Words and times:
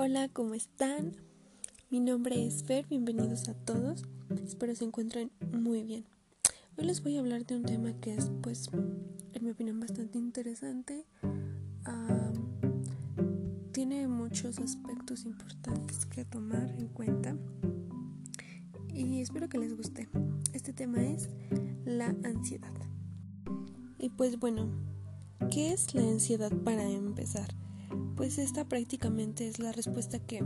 Hola, 0.00 0.28
¿cómo 0.28 0.54
están? 0.54 1.16
Mi 1.90 1.98
nombre 1.98 2.46
es 2.46 2.62
Fer, 2.62 2.86
bienvenidos 2.86 3.48
a 3.48 3.54
todos. 3.54 4.04
Espero 4.46 4.72
se 4.76 4.84
encuentren 4.84 5.32
muy 5.50 5.82
bien. 5.82 6.04
Hoy 6.76 6.84
les 6.84 7.02
voy 7.02 7.16
a 7.16 7.18
hablar 7.18 7.44
de 7.44 7.56
un 7.56 7.64
tema 7.64 7.92
que 7.94 8.14
es, 8.14 8.30
pues, 8.40 8.70
en 9.32 9.44
mi 9.44 9.50
opinión, 9.50 9.80
bastante 9.80 10.16
interesante. 10.16 11.04
tiene 13.72 14.06
muchos 14.06 14.60
aspectos 14.60 15.24
importantes 15.24 16.06
que 16.06 16.24
tomar 16.24 16.70
en 16.78 16.86
cuenta 16.86 17.36
y 18.94 19.20
espero 19.20 19.48
que 19.48 19.58
les 19.58 19.76
guste. 19.76 20.08
Este 20.52 20.72
tema 20.72 21.02
es 21.02 21.28
la 21.84 22.14
ansiedad. 22.22 22.72
Y 23.98 24.10
pues 24.10 24.38
bueno, 24.38 24.70
¿qué 25.50 25.72
es 25.72 25.92
la 25.92 26.02
ansiedad 26.02 26.52
para 26.52 26.88
empezar? 26.88 27.52
Pues 28.18 28.36
esta 28.38 28.64
prácticamente 28.68 29.46
es 29.46 29.60
la 29.60 29.70
respuesta 29.70 30.18
que 30.18 30.42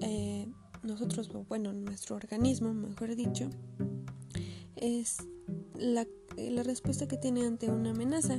eh, 0.00 0.48
nosotros, 0.82 1.30
bueno, 1.46 1.74
nuestro 1.74 2.16
organismo, 2.16 2.72
mejor 2.72 3.14
dicho, 3.14 3.50
es 4.76 5.18
la, 5.74 6.06
la 6.38 6.62
respuesta 6.62 7.06
que 7.06 7.18
tiene 7.18 7.44
ante 7.44 7.70
una 7.70 7.90
amenaza 7.90 8.38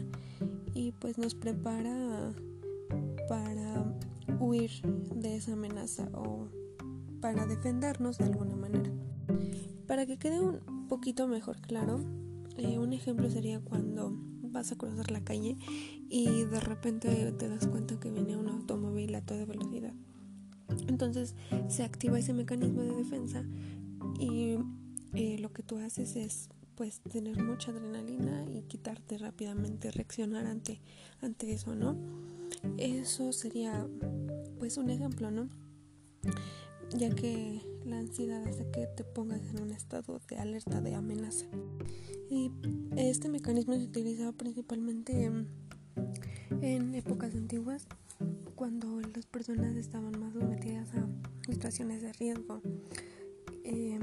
y 0.73 0.91
pues 0.93 1.19
nos 1.19 1.35
prepara 1.35 2.33
para 3.29 3.95
huir 4.39 4.71
de 5.17 5.35
esa 5.35 5.53
amenaza 5.53 6.09
o 6.11 6.47
para 7.21 7.45
defendernos 7.45 8.17
de 8.17 8.25
alguna 8.25 8.55
manera. 8.55 8.91
Para 9.85 10.07
que 10.07 10.17
quede 10.17 10.39
un 10.39 10.87
poquito 10.87 11.27
mejor 11.27 11.61
claro, 11.61 12.03
eh, 12.57 12.79
un 12.79 12.91
ejemplo 12.93 13.29
sería 13.29 13.59
cuando 13.59 14.17
vas 14.53 14.71
a 14.71 14.77
cruzar 14.77 15.11
la 15.11 15.23
calle 15.23 15.57
y 16.09 16.45
de 16.45 16.59
repente 16.59 17.31
te 17.33 17.49
das 17.49 17.67
cuenta 17.67 17.99
que 17.99 18.11
viene 18.11 18.22
Entonces 21.05 21.35
se 21.67 21.83
activa 21.83 22.19
ese 22.19 22.33
mecanismo 22.33 22.81
de 22.81 22.95
defensa 22.95 23.43
y 24.19 24.57
eh, 25.13 25.37
lo 25.39 25.51
que 25.51 25.63
tú 25.63 25.77
haces 25.77 26.15
es 26.15 26.49
pues 26.75 27.01
tener 27.01 27.41
mucha 27.41 27.71
adrenalina 27.71 28.45
y 28.51 28.63
quitarte 28.63 29.17
rápidamente, 29.17 29.91
reaccionar 29.91 30.47
ante, 30.47 30.81
ante 31.21 31.53
eso, 31.53 31.75
¿no? 31.75 31.95
Eso 32.77 33.31
sería 33.31 33.87
pues 34.59 34.77
un 34.77 34.89
ejemplo, 34.89 35.29
¿no? 35.29 35.49
Ya 36.97 37.13
que 37.13 37.61
la 37.85 37.99
ansiedad 37.99 38.45
hace 38.47 38.69
que 38.71 38.87
te 38.87 39.03
pongas 39.03 39.41
en 39.49 39.61
un 39.61 39.71
estado 39.71 40.21
de 40.29 40.37
alerta, 40.37 40.81
de 40.81 40.95
amenaza. 40.95 41.45
Y 42.29 42.51
este 42.95 43.29
mecanismo 43.29 43.75
se 43.75 43.83
utilizaba 43.83 44.31
principalmente 44.31 45.25
en, 46.61 46.95
épocas 46.95 47.35
antiguas, 47.35 47.87
cuando 48.63 49.01
las 49.13 49.25
personas 49.25 49.75
estaban 49.75 50.17
más 50.21 50.31
sometidas 50.31 50.87
a 50.93 51.05
situaciones 51.45 52.01
de 52.01 52.13
riesgo. 52.13 52.61
Eh, 53.65 53.99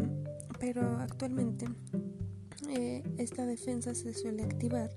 pero 0.59 0.99
actualmente 0.99 1.65
eh, 2.69 3.03
esta 3.17 3.47
defensa 3.47 3.95
se 3.95 4.13
suele 4.13 4.43
activar 4.43 4.91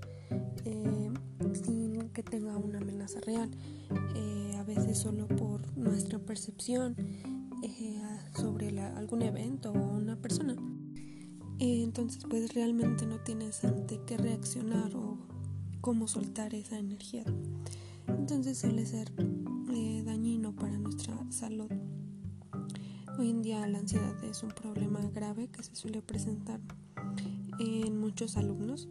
eh, 0.66 1.10
sin 1.54 2.10
que 2.10 2.22
tenga 2.22 2.58
una 2.58 2.76
amenaza 2.76 3.20
real, 3.22 3.50
a 4.58 4.62
veces 4.64 4.98
solo 4.98 5.26
por 5.28 5.74
nuestra 5.78 6.18
percepción 6.18 6.94
sobre 8.36 8.78
algún 8.78 9.22
evento 9.22 9.72
o 9.72 9.96
una 9.96 10.16
persona. 10.16 10.56
entonces 11.58 12.22
pues 12.28 12.52
realmente 12.52 13.06
no 13.06 13.18
tienes 13.20 13.64
ante 13.64 13.98
qué 14.06 14.18
reaccionar 14.18 14.94
o 14.94 15.16
cómo 15.80 16.06
soltar 16.06 16.54
esa 16.54 16.78
energía. 16.78 17.24
Entonces 18.24 18.56
suele 18.56 18.86
ser 18.86 19.12
eh, 19.74 20.02
dañino 20.02 20.56
para 20.56 20.78
nuestra 20.78 21.14
salud. 21.28 21.70
Hoy 23.18 23.28
en 23.28 23.42
día 23.42 23.66
la 23.66 23.80
ansiedad 23.80 24.14
es 24.24 24.42
un 24.42 24.48
problema 24.48 25.00
grave 25.10 25.48
que 25.48 25.62
se 25.62 25.76
suele 25.76 26.00
presentar 26.00 26.58
en 27.58 28.00
muchos 28.00 28.38
alumnos 28.38 28.88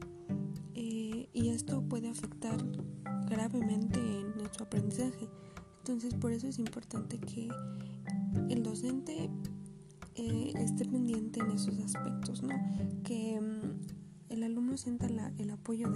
eh, 0.76 1.30
y 1.34 1.50
esto 1.50 1.82
puede 1.82 2.10
afectar 2.10 2.64
gravemente 3.28 3.98
en 3.98 4.38
nuestro 4.38 4.66
aprendizaje. 4.66 5.28
Entonces 5.80 6.14
por 6.14 6.32
eso 6.32 6.48
es 6.48 6.60
importante 6.60 7.18
que 7.18 7.50
el 8.52 8.62
docente 8.62 9.32
eh, 10.14 10.54
esté 10.58 10.86
pendiente 10.86 11.40
en 11.40 11.50
esos 11.50 11.80
aspectos, 11.80 12.44
¿no? 12.44 12.54
Que 13.04 13.42
mm, 13.42 14.32
el 14.32 14.44
alumno 14.44 14.78
sienta 14.78 15.08
el 15.08 15.50
apoyo 15.50 15.90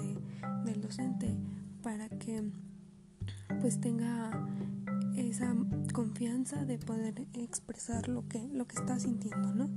del 0.66 0.82
docente 0.82 1.38
para 1.84 2.10
que 2.10 2.52
pues 3.62 3.80
tenga 3.80 4.32
esa 5.16 5.56
confianza 5.94 6.66
de 6.66 6.78
poder 6.78 7.28
expresar 7.34 8.08
lo 8.08 8.28
que, 8.28 8.48
lo 8.50 8.66
que 8.68 8.76
está 8.76 9.00
sintiendo, 9.00 9.54
¿no? 9.54 9.70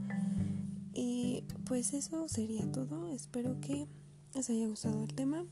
Y 0.93 1.45
pues 1.65 1.95
eso 1.95 2.29
sería 2.29 2.71
todo. 2.71 3.09
Espero 3.09 3.61
que 3.61 3.87
les 4.35 4.51
haya 4.51 4.67
gustado 4.67 5.03
el 5.03 5.15
tema. 5.15 5.45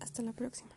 Hasta 0.00 0.22
la 0.22 0.32
próxima. 0.32 0.70